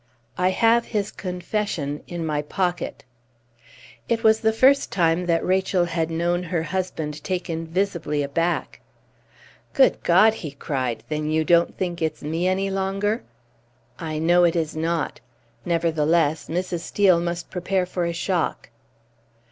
"I 0.35 0.49
have 0.49 0.85
his 0.85 1.11
confession 1.11 2.01
in 2.07 2.25
my 2.25 2.41
pocket." 2.41 3.03
It 4.09 4.23
was 4.23 4.39
the 4.39 4.51
first 4.51 4.91
time 4.91 5.27
that 5.27 5.45
Rachel 5.45 5.85
had 5.85 6.09
known 6.09 6.41
her 6.41 6.63
husband 6.63 7.23
taken 7.23 7.67
visibly 7.67 8.23
aback. 8.23 8.81
"Good 9.73 10.01
God!" 10.01 10.33
he 10.33 10.53
cried. 10.53 11.03
"Then 11.07 11.29
you 11.29 11.43
don't 11.43 11.77
think 11.77 12.01
it's 12.01 12.23
me 12.23 12.47
any 12.47 12.71
longer?" 12.71 13.21
"I 13.99 14.17
know 14.17 14.43
it 14.43 14.55
is 14.55 14.75
not. 14.75 15.19
Nevertheless, 15.65 16.47
Mrs. 16.49 16.79
Steel 16.79 17.19
must 17.19 17.51
prepare 17.51 17.85
for 17.85 18.05
a 18.05 18.11
shock." 18.11 18.71